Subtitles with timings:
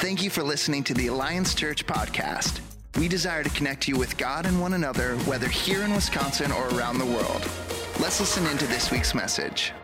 [0.00, 2.60] Thank you for listening to the Alliance Church podcast.
[2.96, 6.68] We desire to connect you with God and one another, whether here in Wisconsin or
[6.68, 7.46] around the world.
[8.00, 9.74] Let's listen into this week's message.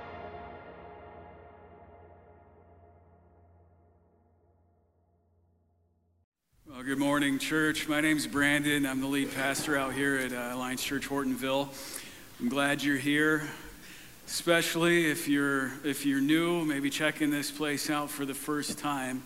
[6.66, 7.86] Well, good morning, church.
[7.86, 8.86] My name's Brandon.
[8.86, 11.68] I'm the lead pastor out here at uh, Alliance Church Hortonville.
[12.40, 13.46] I'm glad you're here,
[14.26, 19.22] especially if you're if you're new, maybe checking this place out for the first time.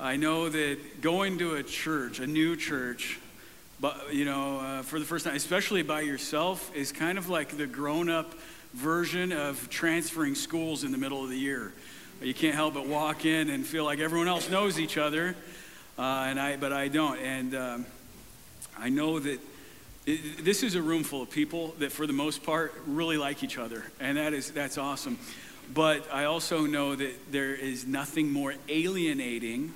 [0.00, 3.18] I know that going to a church, a new church,
[3.80, 7.56] but you know, uh, for the first time, especially by yourself, is kind of like
[7.56, 8.32] the grown-up
[8.74, 11.72] version of transferring schools in the middle of the year.
[12.22, 15.34] You can't help but walk in and feel like everyone else knows each other,
[15.98, 17.18] uh, and I, but I don't.
[17.18, 17.86] And um,
[18.78, 19.40] I know that
[20.06, 23.42] it, this is a room full of people that, for the most part, really like
[23.42, 25.18] each other, and that is that's awesome.
[25.74, 29.74] But I also know that there is nothing more alienating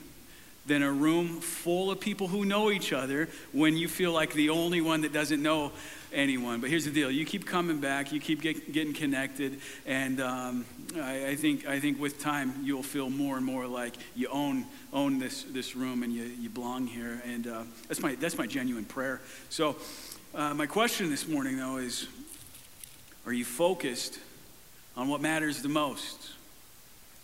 [0.66, 4.50] than a room full of people who know each other when you feel like the
[4.50, 5.72] only one that doesn't know
[6.12, 6.60] anyone.
[6.60, 10.64] But here's the deal: you keep coming back, you keep get, getting connected, and um,
[10.96, 14.66] I, I, think I think with time you'll feel more and more like you own
[14.92, 17.20] own this this room and you you belong here.
[17.26, 19.20] And uh, that's my that's my genuine prayer.
[19.50, 19.76] So
[20.34, 22.06] uh, my question this morning though is:
[23.26, 24.18] Are you focused
[24.96, 26.30] on what matters the most?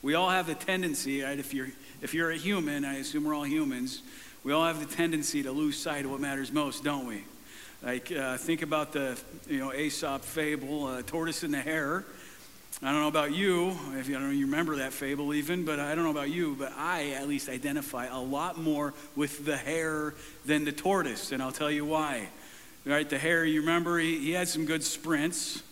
[0.00, 1.38] We all have a tendency, right?
[1.38, 1.68] If you're
[2.00, 4.02] if you're a human, I assume we're all humans,
[4.44, 7.24] we all have the tendency to lose sight of what matters most, don't we?
[7.82, 9.18] Like, uh, think about the,
[9.48, 12.04] you know, Aesop fable, uh, tortoise and the hare.
[12.82, 15.64] I don't know about you, if you, I don't know you remember that fable even,
[15.64, 19.44] but I don't know about you, but I at least identify a lot more with
[19.44, 20.14] the hare
[20.46, 22.28] than the tortoise, and I'll tell you why.
[22.84, 25.62] Right, the hare, you remember, he, he had some good sprints,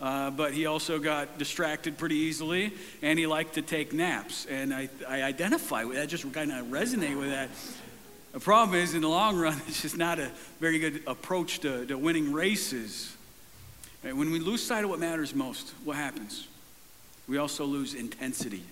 [0.00, 4.46] uh, but he also got distracted pretty easily, and he liked to take naps.
[4.46, 7.48] And I, I identify with that, just kind of resonate with that.
[8.32, 11.86] The problem is, in the long run, it's just not a very good approach to,
[11.86, 13.16] to winning races.
[14.02, 16.48] When we lose sight of what matters most, what happens?
[17.26, 18.64] We also lose intensity.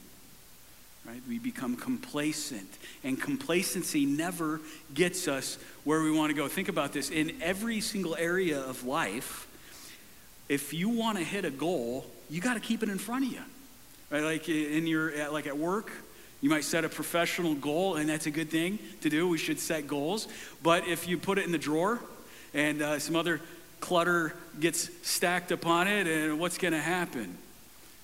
[1.07, 1.21] Right?
[1.29, 2.69] We become complacent,
[3.03, 4.61] and complacency never
[4.95, 6.47] gets us where we want to go.
[6.47, 9.49] Think about this in every single area of life
[10.53, 13.33] if you want to hit a goal, you got to keep it in front of
[13.33, 13.41] you.
[14.11, 14.23] Right?
[14.23, 15.91] Like in your like at work,
[16.43, 19.27] you might set a professional goal, and that's a good thing to do.
[19.27, 20.29] We should set goals.
[20.63, 22.01] But if you put it in the drawer
[22.53, 23.41] and uh, some other
[23.81, 27.39] clutter gets stacked upon it, and what's going to happen?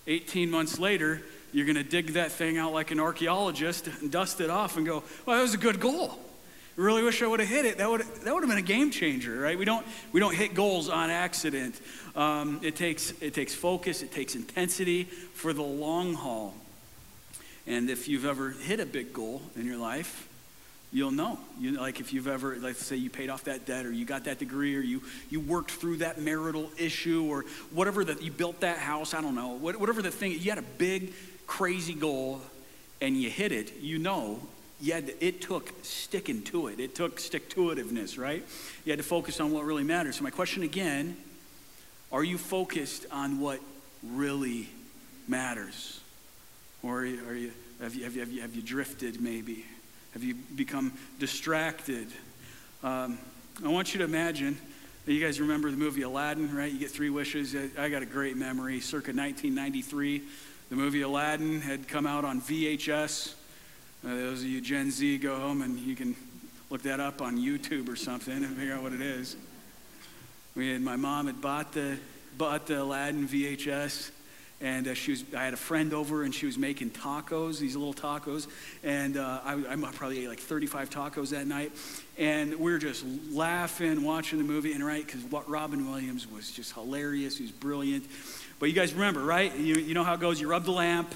[0.06, 1.20] 18 months later,
[1.52, 4.86] you're going to dig that thing out like an archaeologist and dust it off and
[4.86, 6.18] go, well, that was a good goal.
[6.78, 7.78] Really wish I would have hit it.
[7.78, 9.58] That would that would have been a game changer, right?
[9.58, 11.80] We don't we don't hit goals on accident.
[12.14, 14.00] Um, it takes it takes focus.
[14.00, 16.54] It takes intensity for the long haul.
[17.66, 20.28] And if you've ever hit a big goal in your life,
[20.92, 21.40] you'll know.
[21.58, 24.26] You like if you've ever, let's say, you paid off that debt, or you got
[24.26, 28.60] that degree, or you you worked through that marital issue, or whatever that you built
[28.60, 29.14] that house.
[29.14, 29.48] I don't know.
[29.56, 31.12] Whatever the thing, you had a big,
[31.48, 32.40] crazy goal,
[33.00, 33.78] and you hit it.
[33.80, 34.38] You know
[34.80, 36.78] you it took sticking to it.
[36.78, 38.44] It took stick to itiveness, right?
[38.84, 40.16] You had to focus on what really matters.
[40.16, 41.16] So, my question again
[42.10, 43.60] are you focused on what
[44.02, 44.68] really
[45.26, 46.00] matters?
[46.82, 49.64] Or are you, have, you, have, you, have, you, have you drifted maybe?
[50.14, 52.08] Have you become distracted?
[52.82, 53.18] Um,
[53.62, 54.56] I want you to imagine.
[55.06, 56.70] You guys remember the movie Aladdin, right?
[56.70, 57.56] You get three wishes.
[57.78, 58.80] I got a great memory.
[58.80, 60.22] Circa 1993,
[60.70, 63.34] the movie Aladdin had come out on VHS.
[64.04, 66.14] Uh, those of you Gen Z, go home and you can
[66.70, 69.34] look that up on YouTube or something and figure out what it is.
[70.54, 71.98] We had, my mom had bought the,
[72.36, 74.12] bought the Aladdin VHS,
[74.60, 77.74] and uh, she was, I had a friend over and she was making tacos, these
[77.74, 78.46] little tacos,
[78.84, 81.72] and uh, I, I probably ate like 35 tacos that night.
[82.16, 86.72] And we were just laughing, watching the movie, and right, because Robin Williams was just
[86.72, 88.06] hilarious, he was brilliant.
[88.60, 89.54] But you guys remember, right?
[89.56, 90.40] You, you know how it goes.
[90.40, 91.12] You rub the lamp,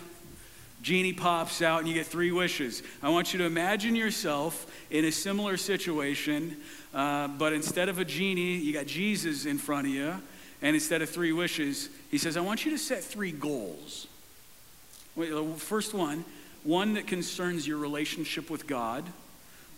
[0.82, 2.82] genie pops out and you get three wishes.
[3.03, 6.56] I want you to imagine yourself in a similar situation,
[6.93, 10.14] uh, but instead of a genie, you got Jesus in front of you,
[10.61, 14.08] and instead of three wishes, he says, I want you to set three goals.
[15.56, 16.25] First one,
[16.64, 19.05] one that concerns your relationship with God,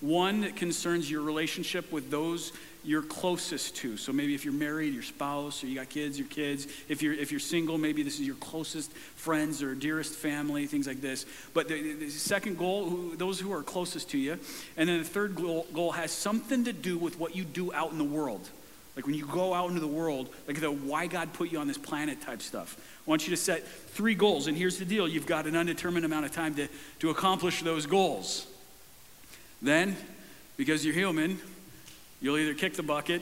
[0.00, 2.52] one that concerns your relationship with those
[2.84, 3.96] you're closest to.
[3.96, 6.66] So maybe if you're married, your spouse, or you got kids, your kids.
[6.88, 10.86] If you're, if you're single, maybe this is your closest friends or dearest family, things
[10.86, 11.24] like this.
[11.54, 14.38] But the, the second goal, who, those who are closest to you.
[14.76, 17.90] And then the third goal, goal has something to do with what you do out
[17.90, 18.48] in the world.
[18.96, 21.66] Like when you go out into the world, like the why God put you on
[21.66, 22.76] this planet type stuff.
[23.06, 24.46] I want you to set three goals.
[24.46, 26.68] And here's the deal you've got an undetermined amount of time to,
[27.00, 28.46] to accomplish those goals.
[29.60, 29.96] Then,
[30.56, 31.40] because you're human,
[32.24, 33.20] you'll either kick the bucket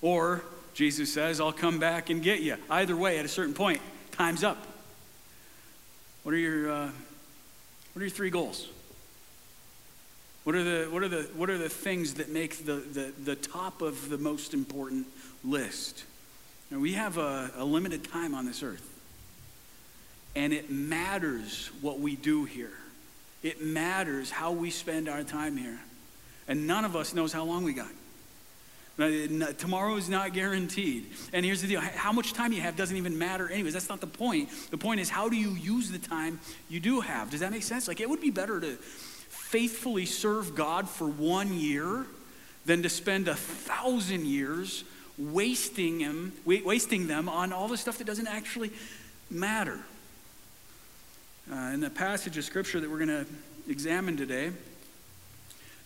[0.00, 0.42] or
[0.72, 2.56] Jesus says, I'll come back and get you.
[2.70, 3.82] Either way, at a certain point,
[4.12, 4.66] time's up.
[6.22, 6.90] What are your, uh,
[7.92, 8.66] what are your three goals?
[10.44, 13.36] What are the, what are the, what are the things that make the, the, the
[13.36, 15.06] top of the most important
[15.44, 16.04] list?
[16.70, 18.86] Now, we have a, a limited time on this earth.
[20.34, 22.72] And it matters what we do here.
[23.42, 25.78] It matters how we spend our time here.
[26.48, 27.90] And none of us knows how long we got.
[29.00, 31.06] Tomorrow is not guaranteed.
[31.32, 33.72] And here's the deal how much time you have doesn't even matter, anyways.
[33.72, 34.50] That's not the point.
[34.70, 36.38] The point is, how do you use the time
[36.68, 37.30] you do have?
[37.30, 37.88] Does that make sense?
[37.88, 42.06] Like, it would be better to faithfully serve God for one year
[42.66, 44.84] than to spend a thousand years
[45.18, 48.70] wasting, him, wasting them on all the stuff that doesn't actually
[49.30, 49.78] matter.
[51.50, 53.26] Uh, in the passage of scripture that we're going to
[53.68, 54.52] examine today,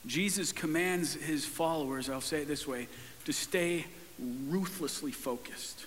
[0.06, 2.88] Jesus commands his followers, I'll say it this way,
[3.24, 3.86] to stay
[4.18, 5.86] ruthlessly focused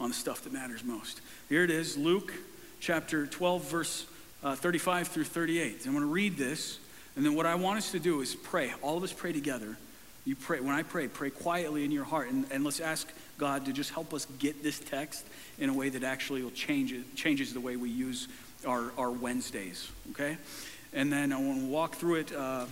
[0.00, 1.20] on the stuff that matters most.
[1.48, 2.32] Here it is, Luke
[2.80, 4.06] chapter 12, verse
[4.42, 5.86] uh, 35 through 38.
[5.86, 6.78] I'm going to read this,
[7.14, 8.72] and then what I want us to do is pray.
[8.82, 9.76] All of us pray together.
[10.24, 13.08] You pray, when I pray, pray quietly in your heart, and, and let's ask
[13.38, 15.24] God to just help us get this text
[15.58, 18.28] in a way that actually will change it, changes the way we use
[18.66, 20.36] our, our Wednesdays, okay?
[20.92, 22.32] And then I want to walk through it.
[22.32, 22.66] Uh,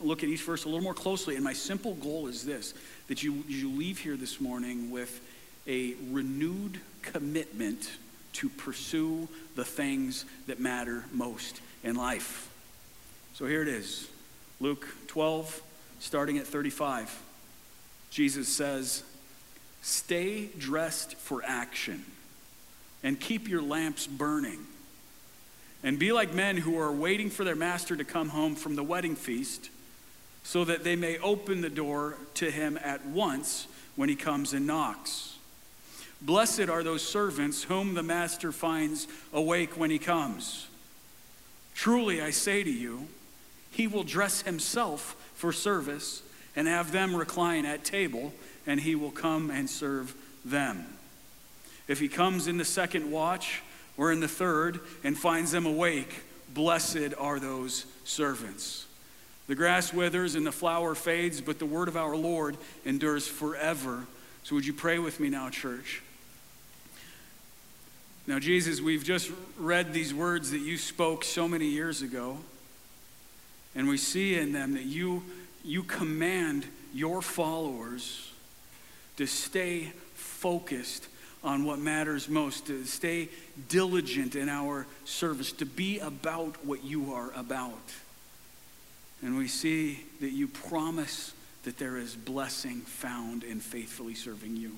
[0.00, 1.34] look at each verse a little more closely.
[1.34, 2.74] And my simple goal is this
[3.08, 5.20] that you, you leave here this morning with
[5.66, 7.90] a renewed commitment
[8.34, 12.50] to pursue the things that matter most in life.
[13.34, 14.08] So here it is
[14.60, 15.62] Luke 12,
[16.00, 17.22] starting at 35.
[18.10, 19.02] Jesus says,
[19.82, 22.04] Stay dressed for action
[23.02, 24.58] and keep your lamps burning.
[25.84, 28.82] And be like men who are waiting for their master to come home from the
[28.82, 29.70] wedding feast
[30.46, 33.66] so that they may open the door to him at once
[33.96, 35.38] when he comes and knocks.
[36.22, 40.68] Blessed are those servants whom the master finds awake when he comes.
[41.74, 43.08] Truly, I say to you,
[43.72, 46.22] he will dress himself for service
[46.54, 48.32] and have them recline at table,
[48.68, 50.14] and he will come and serve
[50.44, 50.86] them.
[51.88, 53.62] If he comes in the second watch
[53.96, 56.22] or in the third and finds them awake,
[56.54, 58.85] blessed are those servants.
[59.46, 64.06] The grass withers and the flower fades, but the word of our Lord endures forever.
[64.42, 66.02] So, would you pray with me now, church?
[68.26, 72.38] Now, Jesus, we've just read these words that you spoke so many years ago,
[73.76, 75.22] and we see in them that you,
[75.64, 78.32] you command your followers
[79.16, 81.06] to stay focused
[81.44, 83.28] on what matters most, to stay
[83.68, 87.78] diligent in our service, to be about what you are about.
[89.26, 91.34] And we see that you promise
[91.64, 94.76] that there is blessing found in faithfully serving you.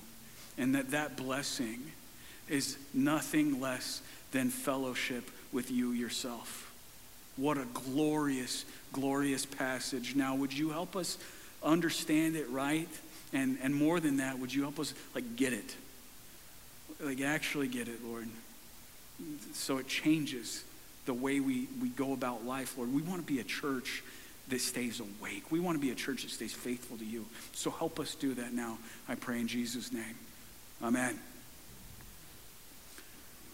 [0.56, 1.92] And that that blessing
[2.48, 4.00] is nothing less
[4.32, 6.72] than fellowship with you yourself.
[7.36, 10.16] What a glorious, glorious passage.
[10.16, 11.18] Now, would you help us
[11.62, 12.88] understand it right?
[13.34, 15.76] And, and more than that, would you help us like get it?
[17.00, 18.28] Like actually get it, Lord.
[19.52, 20.64] So it changes
[21.04, 22.94] the way we, we go about life, Lord.
[22.94, 24.02] We want to be a church
[24.48, 25.50] that stays awake.
[25.50, 27.26] We want to be a church that stays faithful to you.
[27.52, 28.78] So help us do that now,
[29.08, 30.17] I pray in Jesus' name.
[30.82, 31.19] Amen.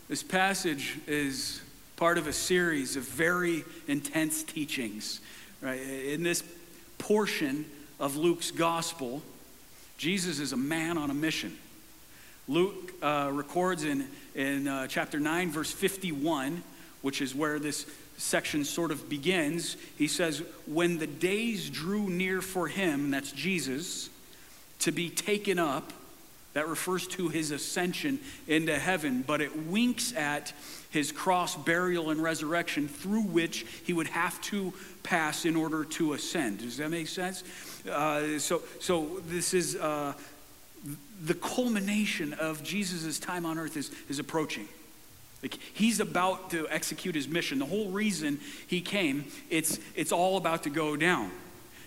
[0.09, 1.63] This passage is
[1.97, 5.21] part of a series of very intense teachings.
[5.63, 5.81] Right?
[5.81, 6.45] In this
[6.99, 7.65] portion
[7.99, 9.23] of Luke's gospel,
[9.97, 11.57] Jesus is a man on a mission.
[12.47, 16.63] Luke uh, records in, in uh, chapter 9, verse 51,
[17.01, 17.87] which is where this
[18.17, 19.77] section sort of begins.
[19.97, 24.11] He says, When the days drew near for him, that's Jesus,
[24.81, 25.93] to be taken up,
[26.55, 30.53] that refers to his ascension into heaven, but it winks at
[30.91, 36.13] his cross, burial, and resurrection through which he would have to pass in order to
[36.13, 36.59] ascend.
[36.59, 37.43] Does that make sense?
[37.91, 40.13] Uh, so, so this is uh,
[41.23, 44.69] the culmination of Jesus' time on earth is, is approaching.
[45.45, 47.59] Like he's about to execute his mission.
[47.59, 51.31] The whole reason he came, it's, it's all about to go down.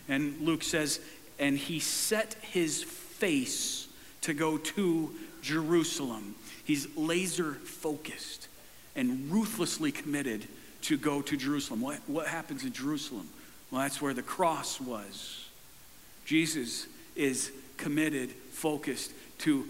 [0.08, 1.00] And Luke says,
[1.40, 3.88] and he set his face
[4.22, 5.12] to go to
[5.42, 6.36] Jerusalem.
[6.66, 8.48] He's laser focused
[8.96, 10.46] and ruthlessly committed
[10.84, 11.82] to go to Jerusalem.
[11.82, 13.28] What, what happens in Jerusalem?
[13.72, 15.48] Well, that's where the cross was.
[16.26, 16.86] Jesus
[17.16, 19.66] is committed, focused to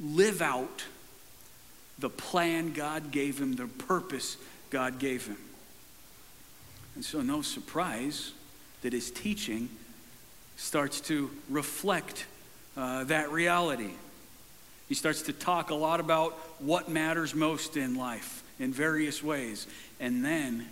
[0.00, 0.82] live out
[1.98, 4.36] the plan God gave him, the purpose
[4.70, 5.38] God gave him.
[6.94, 8.32] And so, no surprise
[8.82, 9.68] that his teaching
[10.56, 12.26] starts to reflect
[12.76, 13.90] uh, that reality.
[14.88, 19.66] He starts to talk a lot about what matters most in life in various ways.
[19.98, 20.66] And then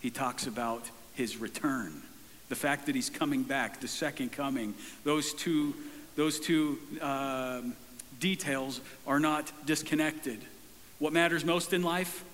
[0.00, 2.02] he talks about his return,
[2.48, 4.74] the fact that he's coming back, the second coming.
[5.04, 5.74] Those two,
[6.16, 7.62] those two uh,
[8.20, 10.40] details are not disconnected.
[10.98, 12.24] What matters most in life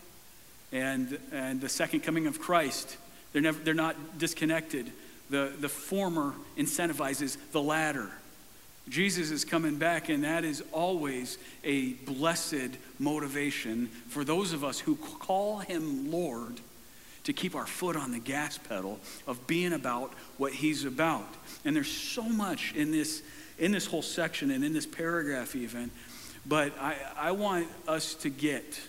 [0.72, 2.96] and, and the second coming of Christ,
[3.32, 4.90] they're, never, they're not disconnected.
[5.30, 8.10] The, the former incentivizes the latter.
[8.88, 14.80] Jesus is coming back, and that is always a blessed motivation for those of us
[14.80, 16.60] who call him Lord
[17.24, 21.28] to keep our foot on the gas pedal of being about what he's about.
[21.64, 23.22] And there's so much in this,
[23.58, 25.90] in this whole section and in this paragraph, even.
[26.46, 28.80] But I, I want us to get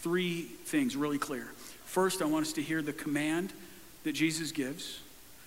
[0.00, 1.46] three things really clear.
[1.84, 3.52] First, I want us to hear the command
[4.04, 5.00] that Jesus gives.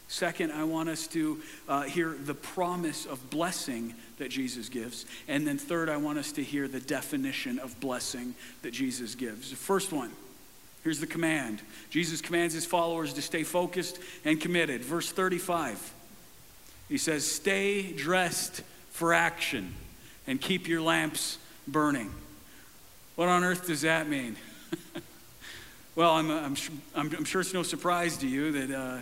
[0.07, 5.05] Second, I want us to uh, hear the promise of blessing that Jesus gives.
[5.27, 9.49] And then third, I want us to hear the definition of blessing that Jesus gives.
[9.49, 10.11] The first one,
[10.83, 14.81] here's the command Jesus commands his followers to stay focused and committed.
[14.81, 15.93] Verse 35,
[16.87, 18.61] he says, Stay dressed
[18.91, 19.73] for action
[20.25, 22.11] and keep your lamps burning.
[23.15, 24.35] What on earth does that mean?
[25.95, 26.55] well, I'm, I'm,
[26.95, 28.71] I'm, I'm, sure it's no surprise to you that.
[28.71, 28.97] Uh,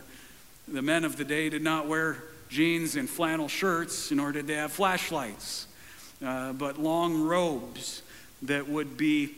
[0.67, 4.55] the men of the day did not wear jeans and flannel shirts, nor did they
[4.55, 5.67] have flashlights,
[6.25, 8.01] uh, but long robes
[8.41, 9.31] that would be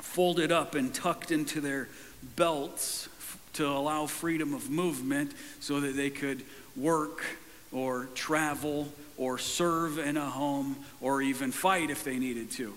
[0.00, 1.88] folded up and tucked into their
[2.36, 3.08] belts
[3.54, 6.44] to allow freedom of movement so that they could
[6.76, 7.24] work
[7.72, 8.88] or travel
[9.22, 12.74] or serve in a home or even fight if they needed to.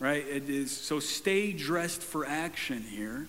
[0.00, 0.26] Right?
[0.26, 3.28] It is so stay dressed for action here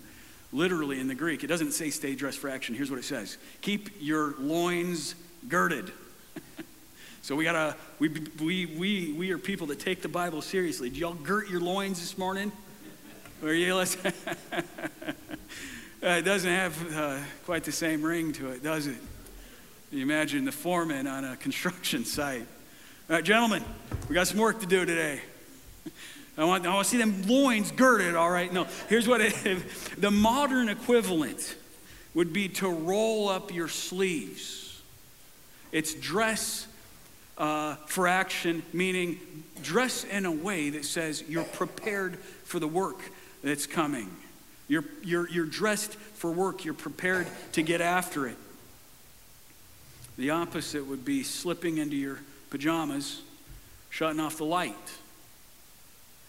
[0.51, 1.43] literally in the Greek.
[1.43, 2.73] It doesn't say stay dressed for action.
[2.73, 5.13] Here's what it says keep your loins
[5.47, 5.91] girded.
[7.21, 8.09] so we gotta, we,
[8.41, 10.89] we, we, we are people that take the Bible seriously.
[10.89, 12.51] Do y'all girt your loins this morning?
[13.43, 13.95] Or you let's,
[16.01, 18.97] it doesn't have uh, quite the same ring to it, does it?
[19.93, 22.47] You imagine the foreman on a construction site.
[23.09, 23.63] All right, gentlemen,
[24.09, 25.21] we got some work to do today.
[26.35, 28.51] I want, I want to see them loins girded, all right?
[28.51, 29.35] No, here's what it,
[29.99, 31.55] the modern equivalent
[32.15, 34.81] would be to roll up your sleeves.
[35.71, 36.65] It's dress
[37.37, 39.19] uh, for action, meaning
[39.61, 42.99] dress in a way that says you're prepared for the work
[43.43, 44.09] that's coming.
[44.67, 48.37] You're, you're, you're dressed for work, you're prepared to get after it.
[50.17, 53.21] The opposite would be slipping into your pajamas,
[53.89, 54.75] shutting off the light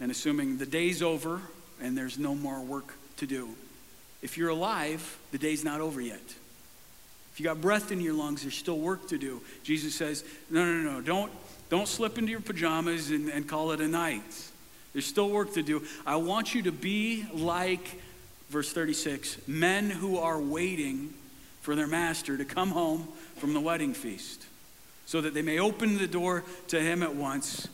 [0.00, 1.40] and assuming the day's over
[1.80, 3.50] and there's no more work to do.
[4.22, 6.22] If you're alive, the day's not over yet.
[7.32, 9.42] If you got breath in your lungs, there's still work to do.
[9.64, 11.32] Jesus says, no, no, no, don't,
[11.68, 14.22] don't slip into your pajamas and, and call it a night.
[14.92, 15.82] There's still work to do.
[16.06, 18.00] I want you to be like,
[18.50, 21.12] verse 36, men who are waiting
[21.60, 24.44] for their master to come home from the wedding feast,
[25.06, 27.68] so that they may open the door to him at once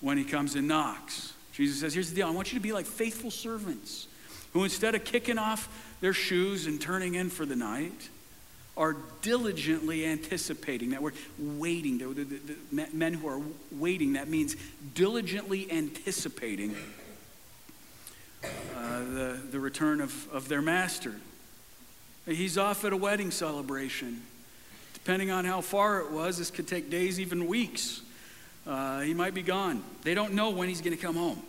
[0.00, 1.32] when he comes and knocks.
[1.52, 4.08] Jesus says, Here's the deal I want you to be like faithful servants
[4.52, 5.68] who, instead of kicking off
[6.00, 8.10] their shoes and turning in for the night,
[8.76, 10.90] are diligently anticipating.
[10.90, 11.98] That word, waiting.
[11.98, 13.40] The, the, the, men who are
[13.72, 14.54] waiting, that means
[14.94, 16.76] diligently anticipating
[18.44, 21.14] uh, the, the return of, of their master.
[22.26, 24.22] He's off at a wedding celebration.
[25.06, 28.00] Depending on how far it was, this could take days, even weeks.
[28.66, 29.84] Uh, he might be gone.
[30.02, 31.40] They don't know when he's going to come home.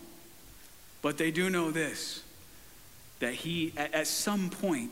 [1.02, 2.22] But they do know this
[3.18, 4.92] that he, at, at some point,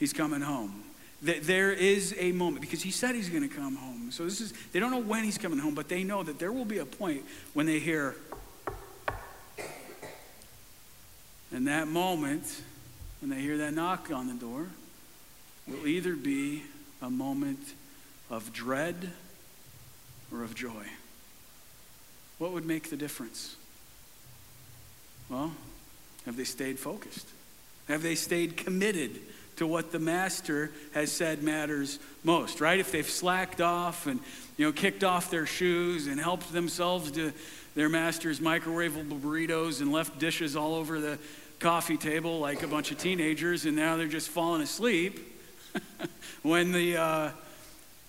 [0.00, 0.82] he's coming home.
[1.22, 4.10] That there is a moment, because he said he's going to come home.
[4.10, 6.50] So this is, they don't know when he's coming home, but they know that there
[6.50, 7.22] will be a point
[7.54, 8.16] when they hear,
[11.52, 12.60] and that moment,
[13.20, 14.66] when they hear that knock on the door,
[15.68, 16.64] will either be
[17.02, 17.58] a moment
[18.30, 19.10] of dread
[20.32, 20.86] or of joy.
[22.38, 23.56] What would make the difference?
[25.28, 25.52] Well,
[26.24, 27.28] have they stayed focused?
[27.88, 29.18] Have they stayed committed
[29.56, 32.78] to what the master has said matters most, right?
[32.78, 34.20] If they've slacked off and,
[34.56, 37.32] you know, kicked off their shoes and helped themselves to
[37.74, 41.18] their master's microwavable burritos and left dishes all over the
[41.58, 45.31] coffee table like a bunch of teenagers, and now they're just falling asleep.
[46.42, 47.30] when the uh,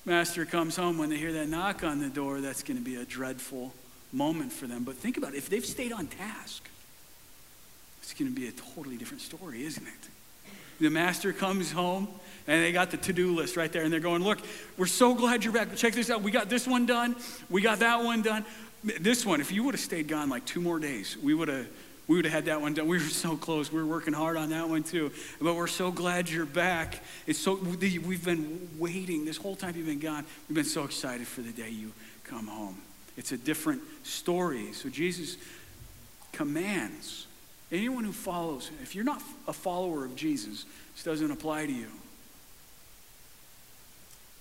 [0.05, 2.95] master comes home, when they hear that knock on the door, that's going to be
[2.95, 3.73] a dreadful
[4.11, 4.83] moment for them.
[4.83, 6.69] But think about it if they've stayed on task,
[8.01, 10.09] it's going to be a totally different story, isn't it?
[10.79, 12.07] the master comes home
[12.47, 14.39] and they got the to-do list right there and they're going look
[14.77, 17.15] we're so glad you're back check this out we got this one done
[17.49, 18.45] we got that one done
[18.83, 21.67] this one if you would have stayed gone like two more days we would have
[22.07, 22.87] we would have had that one done.
[22.87, 23.71] We were so close.
[23.71, 25.11] We were working hard on that one too.
[25.41, 27.01] But we're so glad you're back.
[27.25, 29.25] It's so we've been waiting.
[29.25, 31.93] This whole time you've been gone we've been so excited for the day you
[32.23, 32.77] come home.
[33.15, 34.73] It's a different story.
[34.73, 35.37] So jesus
[36.31, 37.27] commands.
[37.71, 41.87] Anyone who follows if you're not a follower of jesus this doesn't apply to you.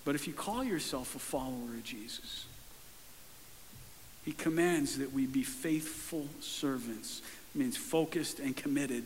[0.04, 2.46] But if you call yourself a follower of Jesus,
[4.24, 7.22] he commands that we be faithful servants.
[7.54, 9.04] Means focused and committed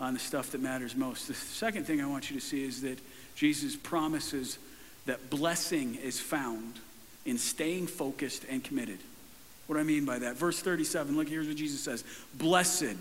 [0.00, 1.28] on the stuff that matters most.
[1.28, 2.98] The second thing I want you to see is that
[3.34, 4.58] Jesus promises
[5.06, 6.78] that blessing is found
[7.24, 8.98] in staying focused and committed.
[9.66, 10.36] What do I mean by that?
[10.36, 12.96] Verse 37, look, here's what Jesus says Blessed.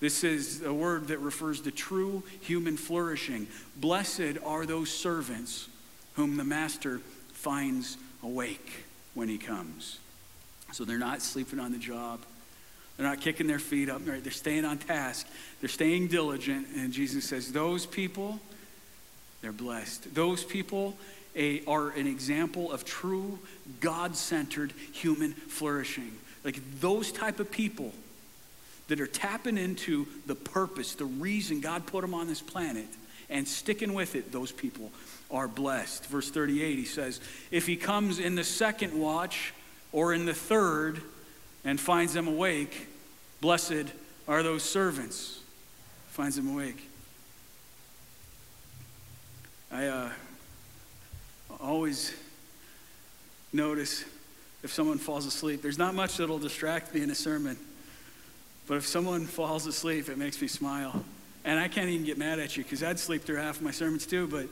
[0.00, 3.46] This is a word that refers to true human flourishing.
[3.76, 5.68] Blessed are those servants
[6.14, 6.98] whom the master
[7.32, 10.00] finds awake when he comes.
[10.72, 12.18] So they're not sleeping on the job.
[13.02, 14.04] They're not kicking their feet up.
[14.04, 15.26] They're staying on task.
[15.58, 16.68] They're staying diligent.
[16.76, 18.38] And Jesus says, Those people,
[19.40, 20.14] they're blessed.
[20.14, 20.96] Those people
[21.34, 23.40] a, are an example of true
[23.80, 26.12] God centered human flourishing.
[26.44, 27.92] Like those type of people
[28.86, 32.86] that are tapping into the purpose, the reason God put them on this planet,
[33.28, 34.92] and sticking with it, those people
[35.28, 36.06] are blessed.
[36.06, 39.52] Verse 38, he says, If he comes in the second watch
[39.90, 41.02] or in the third
[41.64, 42.90] and finds them awake,
[43.42, 43.92] blessed
[44.28, 45.40] are those servants.
[46.10, 46.88] Finds them awake.
[49.70, 50.10] I uh,
[51.60, 52.14] always
[53.52, 54.04] notice
[54.62, 55.60] if someone falls asleep.
[55.60, 57.56] There's not much that'll distract me in a sermon,
[58.68, 61.04] but if someone falls asleep, it makes me smile.
[61.44, 63.72] And I can't even get mad at you because I'd sleep through half of my
[63.72, 64.46] sermons too, but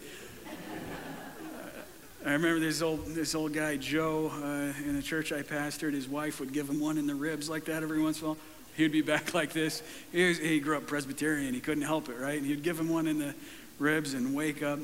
[2.27, 6.09] I remember this old, this old guy, Joe, uh, in a church I pastored, his
[6.09, 8.37] wife would give him one in the ribs like that every once in a while.
[8.77, 9.83] He'd be back like this.
[10.13, 11.55] He, was, he grew up Presbyterian.
[11.55, 12.39] He couldn't help it, right?
[12.39, 13.35] And he'd give him one in the
[13.79, 14.79] ribs and wake up.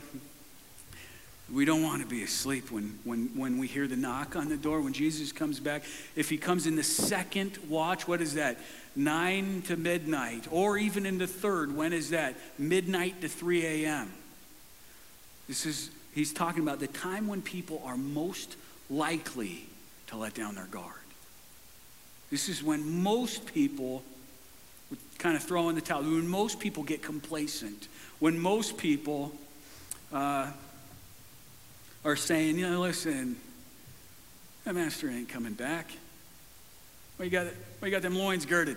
[1.53, 4.57] We don't want to be asleep when, when, when we hear the knock on the
[4.57, 5.85] door, when Jesus comes back.
[6.17, 8.59] If he comes in the second watch, what is that?
[8.97, 12.35] Nine to midnight, or even in the third, when is that?
[12.59, 14.13] Midnight to 3 a.m.
[15.47, 18.57] This is He's talking about the time when people are most
[18.89, 19.67] likely
[20.07, 20.95] to let down their guard.
[22.31, 24.03] This is when most people
[24.91, 29.33] would kind of throw in the towel, when most people get complacent, when most people
[30.13, 30.51] uh,
[32.05, 33.37] are saying, you know, listen,
[34.65, 35.91] that master ain't coming back.
[37.17, 37.47] Why you got,
[37.79, 38.77] why you got them loins girded?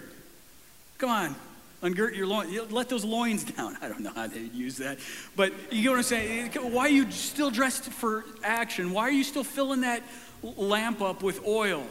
[0.98, 1.36] Come on,
[1.82, 2.72] Ungirt your loins.
[2.72, 3.78] Let those loins down.
[3.82, 5.00] I don't know how they'd use that.
[5.36, 6.52] But you get what I'm saying?
[6.52, 8.92] Why are you still dressed for action?
[8.92, 10.04] Why are you still filling that
[10.44, 11.84] lamp up with oil?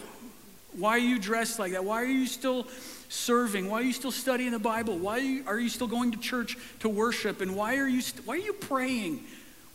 [0.77, 1.85] Why are you dressed like that?
[1.85, 2.67] Why are you still
[3.09, 3.69] serving?
[3.69, 4.99] Why are you still studying the Bible?
[4.99, 7.41] Why are you, are you still going to church to worship?
[7.41, 9.25] And why are you, st- why are you praying?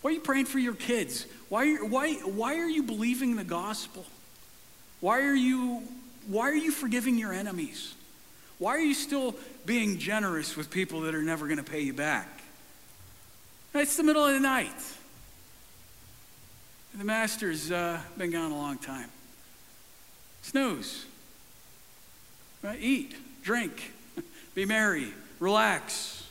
[0.02, 1.26] Why are you praying for your kids?
[1.50, 4.06] Why, why, why are you believing the gospel?
[5.00, 5.84] Why are you,
[6.28, 7.96] why are you forgiving your enemies?
[8.60, 11.94] Why are you still being generous with people that are never going to pay you
[11.94, 12.42] back?
[13.74, 14.72] It's the middle of the night.
[16.96, 19.10] The master's uh, been gone a long time.
[20.44, 21.06] Snooze.
[22.62, 22.80] Right?
[22.80, 23.92] Eat, drink,
[24.56, 25.08] be merry,
[25.40, 26.26] relax.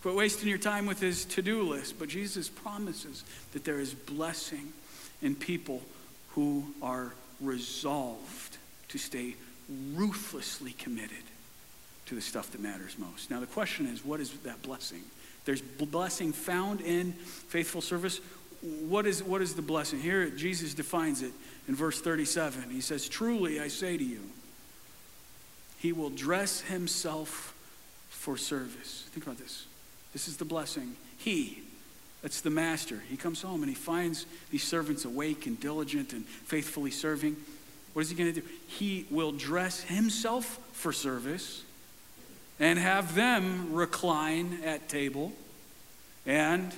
[0.00, 1.98] Quit wasting your time with his to do list.
[1.98, 4.72] But Jesus promises that there is blessing
[5.20, 5.82] in people
[6.30, 8.56] who are resolved
[8.88, 9.36] to stay
[9.94, 11.22] ruthlessly committed
[12.06, 13.30] to the stuff that matters most.
[13.30, 15.02] Now, the question is what is that blessing?
[15.44, 18.20] There's blessing found in faithful service.
[18.60, 20.00] What is, what is the blessing?
[20.00, 21.32] Here, Jesus defines it
[21.68, 22.70] in verse 37.
[22.70, 24.20] He says, Truly, I say to you,
[25.78, 27.54] he will dress himself
[28.08, 29.06] for service.
[29.12, 29.66] Think about this.
[30.12, 30.94] This is the blessing.
[31.18, 31.62] He,
[32.22, 36.24] that's the master, he comes home and he finds these servants awake and diligent and
[36.24, 37.36] faithfully serving.
[37.92, 38.46] What is he going to do?
[38.68, 41.62] He will dress himself for service
[42.60, 45.32] and have them recline at table,
[46.26, 46.72] and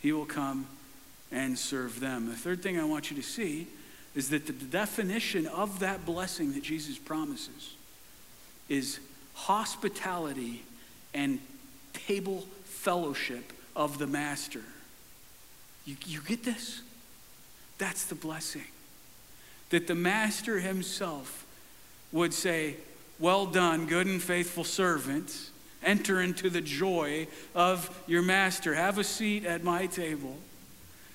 [0.00, 0.66] he will come
[1.32, 2.28] and serve them.
[2.28, 3.66] The third thing I want you to see
[4.14, 7.74] is that the definition of that blessing that Jesus promises
[8.68, 9.00] is
[9.34, 10.62] hospitality
[11.12, 11.40] and
[11.92, 14.62] table fellowship of the master.
[15.84, 16.82] You, you get this?
[17.78, 18.64] That's the blessing.
[19.70, 21.44] That the master himself
[22.12, 22.76] would say,
[23.18, 25.50] well done, good and faithful servant.
[25.82, 28.74] Enter into the joy of your master.
[28.74, 30.36] Have a seat at my table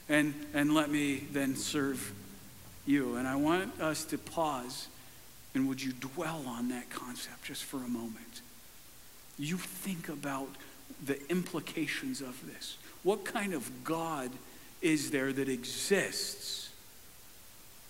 [0.10, 2.14] and, and let me then serve
[2.90, 3.16] you.
[3.16, 4.88] And I want us to pause
[5.54, 8.42] and would you dwell on that concept just for a moment?
[9.38, 10.50] You think about
[11.06, 12.78] the implications of this.
[13.04, 14.32] What kind of God
[14.82, 16.70] is there that exists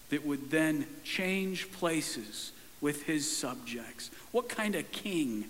[0.09, 4.09] that would then change places with his subjects?
[4.31, 5.45] What kind of king?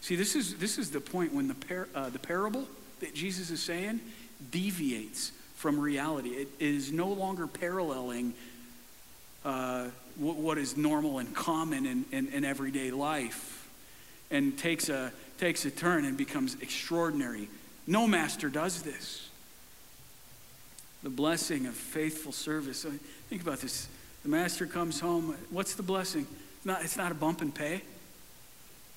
[0.00, 2.66] See, this is, this is the point when the, par, uh, the parable
[3.00, 4.00] that Jesus is saying
[4.50, 6.30] deviates from reality.
[6.30, 8.34] It is no longer paralleling
[9.44, 13.68] uh, what is normal and common in, in, in, everyday life
[14.30, 17.48] and takes a, takes a turn and becomes extraordinary.
[17.86, 19.28] No master does this.
[21.02, 22.86] The blessing of faithful service.
[23.28, 23.88] Think about this.
[24.22, 25.36] The master comes home.
[25.50, 26.26] What's the blessing?
[26.56, 27.82] It's not, it's not a bump in pay.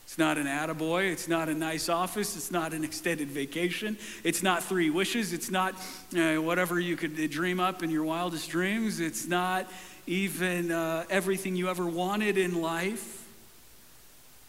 [0.06, 1.12] It's not an attaboy.
[1.12, 2.38] It's not a nice office.
[2.38, 3.98] It's not an extended vacation.
[4.24, 5.34] It's not three wishes.
[5.34, 5.74] It's not
[6.18, 9.02] uh, whatever you could dream up in your wildest dreams.
[9.02, 9.70] It's not
[10.08, 13.28] even uh, everything you ever wanted in life.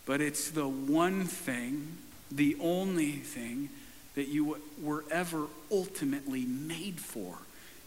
[0.07, 1.99] But it's the one thing,
[2.31, 3.69] the only thing
[4.15, 7.37] that you were ever ultimately made for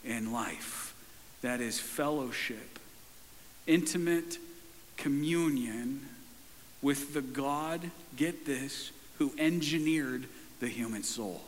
[0.06, 0.94] in life
[1.42, 2.80] that is fellowship,
[3.66, 4.38] intimate
[4.98, 6.08] communion
[6.82, 10.26] with the God, get this, who engineered
[10.60, 11.42] the human soul.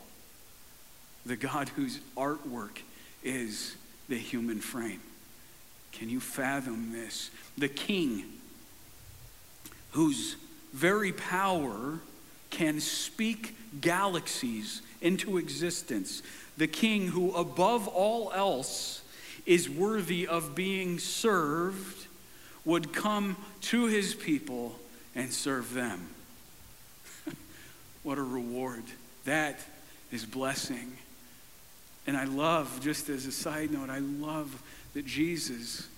[1.26, 2.78] The God whose artwork
[3.22, 3.76] is
[4.08, 5.00] the human frame.
[5.94, 7.30] Can you fathom this?
[7.56, 8.24] The king
[9.92, 10.36] whose
[10.72, 12.00] very power
[12.50, 16.22] can speak galaxies into existence.
[16.56, 19.02] The king who, above all else,
[19.46, 22.06] is worthy of being served,
[22.64, 24.76] would come to his people
[25.14, 26.08] and serve them.
[28.02, 28.84] what a reward.
[29.26, 29.60] That
[30.10, 30.96] is blessing.
[32.06, 34.60] And I love, just as a side note, I love
[34.94, 35.88] that Jesus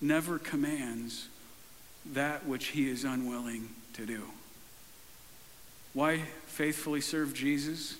[0.00, 1.28] never commands
[2.12, 4.22] that which he is unwilling to do.
[5.94, 7.96] Why faithfully serve Jesus?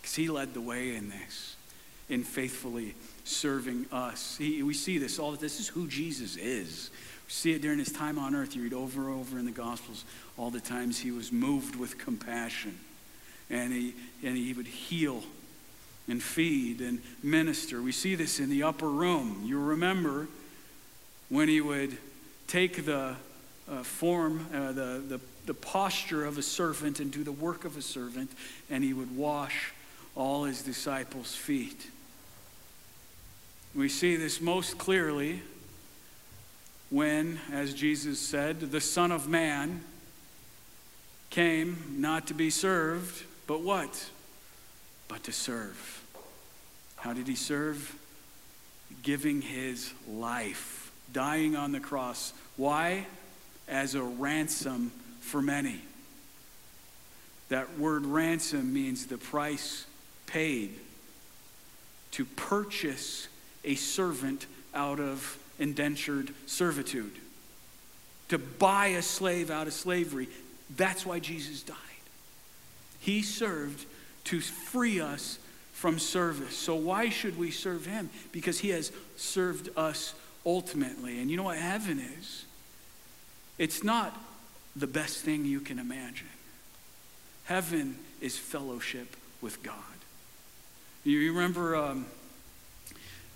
[0.00, 1.56] Because he led the way in this,
[2.08, 4.36] in faithfully serving us.
[4.36, 5.32] He, we see this all.
[5.32, 6.90] This is who Jesus is.
[7.26, 8.56] We see it during his time on earth.
[8.56, 10.04] You read over and over in the Gospels
[10.36, 12.78] all the times he was moved with compassion,
[13.48, 15.22] and he and he would heal
[16.08, 17.82] and feed and minister.
[17.82, 19.42] We see this in the upper room.
[19.44, 20.28] You remember
[21.28, 21.96] when he would
[22.46, 23.14] take the
[23.70, 27.76] uh, form, uh, the, the, the posture of a servant and do the work of
[27.76, 28.30] a servant,
[28.70, 29.72] and he would wash
[30.16, 31.90] all his disciples' feet.
[33.74, 35.42] We see this most clearly
[36.90, 39.84] when, as Jesus said, the Son of Man
[41.28, 44.08] came not to be served, but what?
[45.06, 45.97] But to serve
[46.98, 47.96] how did he serve?
[49.02, 52.32] Giving his life, dying on the cross.
[52.56, 53.06] Why?
[53.68, 55.80] As a ransom for many.
[57.48, 59.86] That word ransom means the price
[60.26, 60.74] paid
[62.12, 63.28] to purchase
[63.64, 67.16] a servant out of indentured servitude,
[68.28, 70.28] to buy a slave out of slavery.
[70.76, 71.76] That's why Jesus died.
[73.00, 73.86] He served
[74.24, 75.38] to free us
[75.78, 76.56] from service.
[76.56, 78.10] So, why should we serve him?
[78.32, 80.12] Because he has served us
[80.44, 81.20] ultimately.
[81.20, 82.46] And you know what heaven is?
[83.58, 84.20] It's not
[84.74, 86.26] the best thing you can imagine.
[87.44, 89.74] Heaven is fellowship with God.
[91.04, 92.06] You remember um,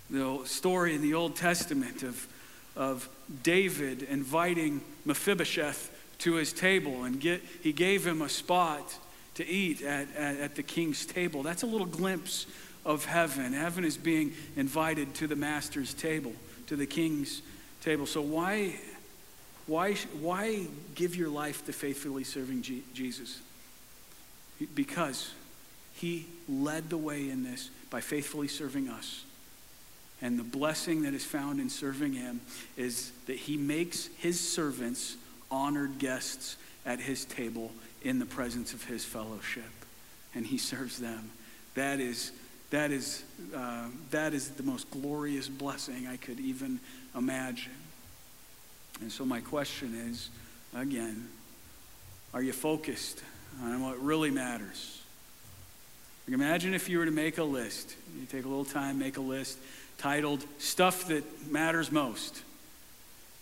[0.09, 2.27] the story in the Old Testament of,
[2.75, 3.07] of
[3.41, 8.97] David inviting Mephibosheth to his table, and get, he gave him a spot
[9.35, 11.43] to eat at, at, at, the king's table.
[11.43, 12.45] That's a little glimpse
[12.85, 13.53] of heaven.
[13.53, 16.33] Heaven is being invited to the master's table,
[16.67, 17.41] to the king's
[17.81, 18.05] table.
[18.05, 18.75] So why,
[19.65, 23.41] why, why give your life to faithfully serving G- Jesus?
[24.75, 25.33] Because
[25.95, 29.23] he led the way in this by faithfully serving us.
[30.21, 32.39] And the blessing that is found in serving him
[32.77, 35.17] is that he makes his servants
[35.51, 37.71] honored guests at his table
[38.03, 39.63] in the presence of his fellowship,
[40.35, 41.31] and he serves them.
[41.75, 42.31] That is,
[42.69, 43.23] that is,
[43.55, 46.79] uh, that is the most glorious blessing I could even
[47.15, 47.71] imagine.
[49.01, 50.29] And so, my question is
[50.75, 51.27] again,
[52.33, 53.23] are you focused
[53.61, 55.01] on what really matters?
[56.27, 57.95] Imagine if you were to make a list.
[58.17, 59.57] You take a little time, make a list
[59.97, 62.41] titled Stuff That Matters Most.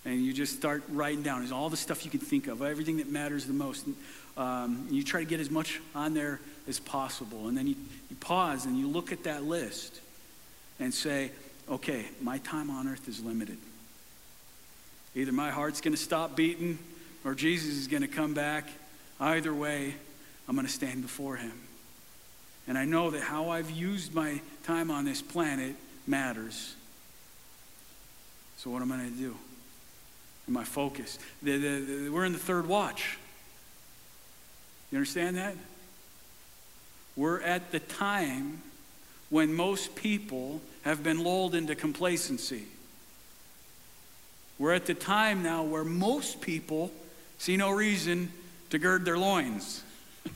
[0.04, 2.98] And you just start writing down is all the stuff you can think of, everything
[2.98, 3.88] that matters the most.
[4.38, 7.48] Um, you try to get as much on there as possible.
[7.48, 7.76] And then you,
[8.10, 10.00] you pause and you look at that list
[10.80, 11.32] and say,
[11.70, 13.58] okay, my time on earth is limited.
[15.16, 16.80] Either my heart's going to stop beating
[17.26, 18.68] or Jesus is going to come back.
[19.20, 19.94] Either way,
[20.48, 21.54] I'm going to stand before him.
[22.68, 25.76] And I know that how I've used my time on this planet
[26.08, 26.76] matters.
[28.58, 29.36] So, what am I going to do?
[30.48, 31.20] Am I focused?
[31.42, 33.18] The, the, the, we're in the third watch.
[34.92, 35.56] You understand that?
[37.16, 38.62] We're at the time
[39.30, 42.66] when most people have been lulled into complacency.
[44.60, 46.92] We're at the time now where most people
[47.38, 48.32] see no reason
[48.70, 49.84] to gird their loins.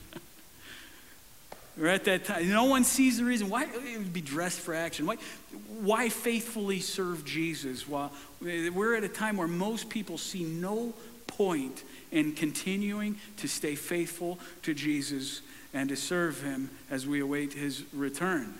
[1.76, 2.48] We're at that time.
[2.48, 3.66] No one sees the reason why
[4.12, 5.06] be dressed for action.
[5.06, 5.16] Why,
[5.80, 7.86] why faithfully serve Jesus?
[7.86, 10.94] While we're at a time where most people see no
[11.36, 15.42] point in continuing to stay faithful to Jesus
[15.74, 18.54] and to serve him as we await his return.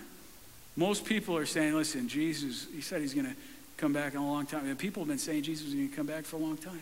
[0.75, 3.35] Most people are saying, listen, Jesus, he said he's going to
[3.77, 4.67] come back in a long time.
[4.67, 6.81] And people have been saying Jesus is going to come back for a long time.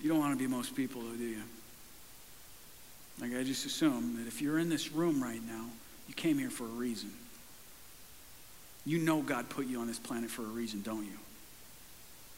[0.00, 1.42] You don't want to be most people, though, do you?
[3.20, 5.66] Like, I just assume that if you're in this room right now,
[6.08, 7.10] you came here for a reason.
[8.84, 11.18] You know God put you on this planet for a reason, don't you?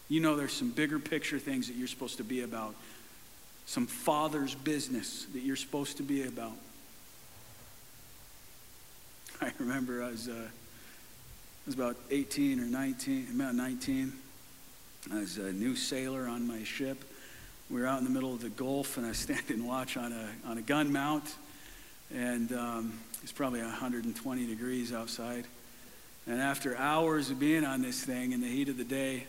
[0.08, 2.74] You know there's some bigger picture things that you're supposed to be about,
[3.66, 6.52] some father's business that you're supposed to be about.
[9.40, 14.12] I remember I was, uh, I was about 18 or 19, about 19.
[15.12, 17.02] I was a new sailor on my ship
[17.68, 20.12] we were out in the middle of the Gulf, and I was standing watch on
[20.12, 21.34] a, on a gun mount,
[22.14, 22.92] and um,
[23.22, 25.44] it's probably 120 degrees outside.
[26.28, 29.26] And after hours of being on this thing in the heat of the day,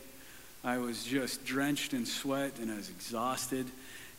[0.64, 3.66] I was just drenched in sweat and I was exhausted.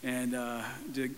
[0.04, 1.10] And uh, to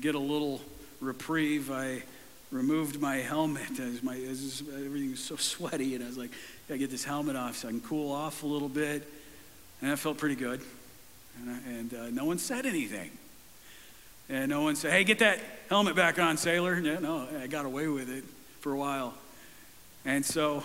[0.00, 0.60] get a little
[1.00, 2.02] reprieve, I
[2.50, 6.30] removed my helmet as my as everything was so sweaty, and I was like,
[6.68, 9.08] "I get this helmet off so I can cool off a little bit."
[9.80, 10.60] And that felt pretty good.
[11.40, 13.10] And, I, and uh, no one said anything.
[14.28, 16.78] And no one said, hey, get that helmet back on, sailor.
[16.78, 18.24] Yeah, no, I got away with it
[18.60, 19.14] for a while.
[20.04, 20.62] And so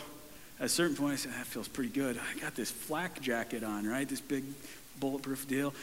[0.60, 2.18] at a certain point, I said, that feels pretty good.
[2.18, 4.08] I got this flak jacket on, right?
[4.08, 4.46] This big
[5.00, 5.74] bulletproof deal.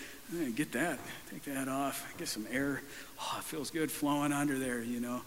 [0.55, 0.99] Get that,
[1.31, 2.81] take that off, get some air.
[3.21, 5.21] Oh, it feels good flowing under there, you know.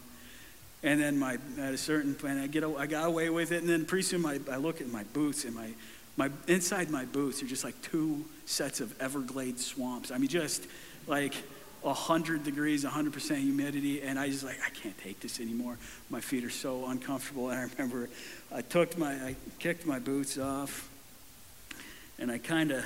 [0.82, 3.60] And then my, at a certain point, I, get, I got away with it.
[3.60, 5.70] And then pretty soon my, I look at my boots and my,
[6.16, 10.10] my, inside my boots are just like two sets of Everglades swamps.
[10.10, 10.66] I mean, just
[11.06, 11.34] like
[11.86, 15.78] 100 degrees, 100% humidity, and I just like, I can't take this anymore.
[16.10, 17.50] My feet are so uncomfortable.
[17.50, 18.08] And I remember
[18.54, 20.88] I took my, I kicked my boots off,
[22.18, 22.84] and I kind of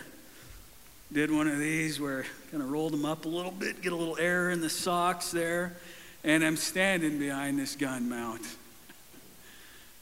[1.12, 3.96] did one of these where kind of rolled them up a little bit, get a
[3.96, 5.76] little air in the socks there,
[6.22, 8.42] and I'm standing behind this gun mount.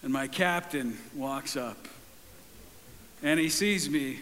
[0.02, 1.88] And my captain walks up
[3.22, 4.20] and he sees me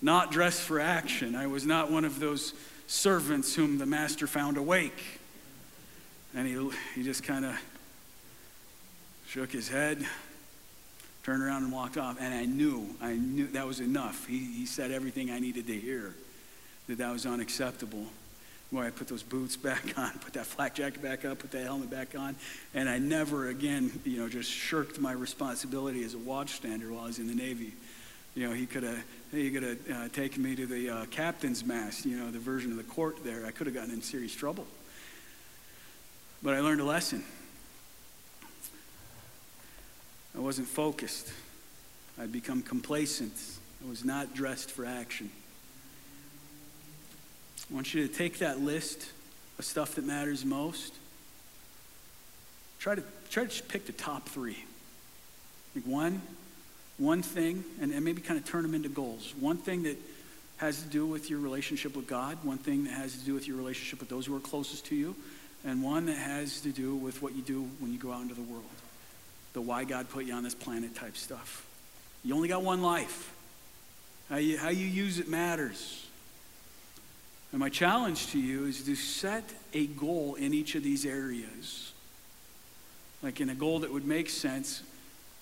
[0.00, 1.34] not dressed for action.
[1.34, 2.54] I was not one of those
[2.88, 5.20] servants whom the master found awake.
[6.34, 7.56] And he, he just kind of
[9.28, 10.04] shook his head,
[11.22, 12.16] turned around and walked off.
[12.20, 14.26] And I knew, I knew that was enough.
[14.26, 16.14] He, he said everything I needed to hear,
[16.88, 18.06] that that was unacceptable.
[18.72, 21.64] Boy, I put those boots back on, put that flak jacket back up, put that
[21.64, 22.36] helmet back on,
[22.74, 27.06] and I never again, you know, just shirked my responsibility as a watchstander while I
[27.06, 27.74] was in the Navy.
[28.34, 31.64] You know, he could have he could have uh, take me to the uh, captain's
[31.64, 33.44] mast, you know, the version of the court there.
[33.46, 34.66] I could have gotten in serious trouble.
[36.42, 37.24] But I learned a lesson.
[40.36, 41.32] I wasn't focused.
[42.20, 43.32] I'd become complacent.
[43.84, 45.30] I was not dressed for action.
[47.70, 49.10] I want you to take that list
[49.58, 50.94] of stuff that matters most.
[52.78, 54.64] Try to try to pick the top three.
[55.74, 56.22] Like one,
[56.98, 59.32] one thing, and, and maybe kind of turn them into goals.
[59.38, 59.96] One thing that
[60.58, 63.46] has to do with your relationship with God, one thing that has to do with
[63.46, 65.14] your relationship with those who are closest to you,
[65.64, 68.34] and one that has to do with what you do when you go out into
[68.34, 68.64] the world.
[69.52, 71.64] The why God put you on this planet type stuff.
[72.24, 73.32] You only got one life.
[74.28, 76.06] How you, how you use it matters.
[77.52, 81.92] And my challenge to you is to set a goal in each of these areas.
[83.22, 84.82] Like in a goal that would make sense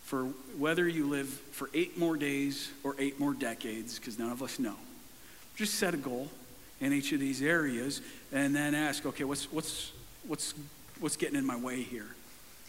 [0.06, 4.40] for whether you live for eight more days or eight more decades, because none of
[4.40, 4.76] us know.
[5.56, 6.30] Just set a goal
[6.80, 8.00] in each of these areas
[8.32, 9.90] and then ask, okay, what's, what's,
[10.28, 10.54] what's,
[11.00, 12.06] what's getting in my way here?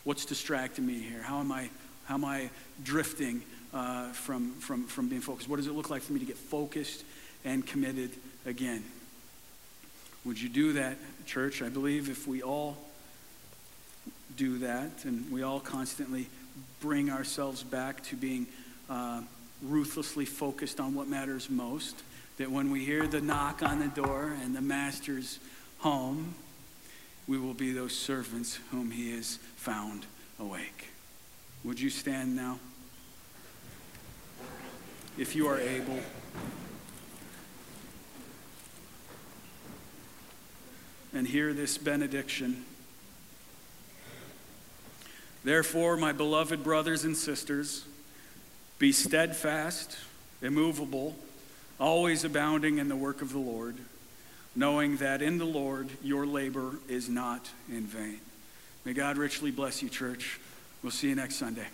[0.04, 1.22] What's distracting me here?
[1.22, 1.70] How am I,
[2.06, 2.50] how am I
[2.84, 5.48] drifting uh, from, from, from being focused?
[5.48, 7.06] What does it look like for me to get focused
[7.46, 8.10] and committed
[8.48, 8.84] again?
[10.26, 10.98] Would you do that,
[11.28, 11.62] church?
[11.62, 12.78] I believe if we all
[14.36, 16.28] do that and we all constantly
[16.80, 18.48] bring ourselves back to being
[18.90, 19.22] uh,
[19.62, 22.02] ruthlessly focused on what matters most,
[22.38, 25.40] that when we hear the knock on the door and the master's
[25.80, 26.36] home,
[27.28, 30.06] we will be those servants whom he has found
[30.40, 30.88] awake.
[31.64, 32.60] Would you stand now?
[35.18, 36.00] If you are able.
[41.14, 42.64] And hear this benediction.
[45.48, 47.86] Therefore, my beloved brothers and sisters,
[48.80, 49.98] be steadfast,
[50.42, 51.16] immovable,
[51.80, 53.78] always abounding in the work of the Lord,
[54.58, 58.20] knowing that in the Lord your labor is not in vain.
[58.84, 60.38] May God richly bless you, church.
[60.84, 61.68] We'll see you next Sunday.